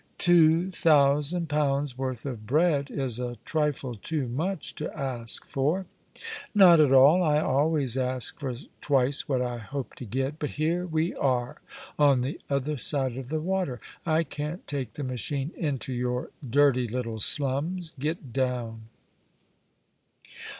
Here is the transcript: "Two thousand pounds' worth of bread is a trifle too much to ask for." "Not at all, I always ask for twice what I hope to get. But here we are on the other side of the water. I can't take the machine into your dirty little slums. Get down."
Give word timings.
"Two 0.17 0.71
thousand 0.71 1.47
pounds' 1.47 1.95
worth 1.95 2.25
of 2.25 2.47
bread 2.47 2.89
is 2.89 3.19
a 3.19 3.37
trifle 3.45 3.93
too 3.95 4.27
much 4.27 4.73
to 4.73 4.91
ask 4.97 5.45
for." 5.45 5.85
"Not 6.55 6.79
at 6.79 6.91
all, 6.91 7.21
I 7.21 7.39
always 7.39 7.99
ask 7.99 8.39
for 8.39 8.55
twice 8.81 9.29
what 9.29 9.43
I 9.43 9.59
hope 9.59 9.93
to 9.97 10.05
get. 10.05 10.39
But 10.39 10.49
here 10.57 10.87
we 10.87 11.13
are 11.13 11.57
on 11.99 12.21
the 12.21 12.41
other 12.49 12.77
side 12.77 13.15
of 13.15 13.29
the 13.29 13.39
water. 13.39 13.79
I 14.03 14.23
can't 14.23 14.65
take 14.65 14.93
the 14.93 15.03
machine 15.03 15.51
into 15.55 15.93
your 15.93 16.31
dirty 16.49 16.87
little 16.87 17.19
slums. 17.19 17.93
Get 17.99 18.33
down." 18.33 18.85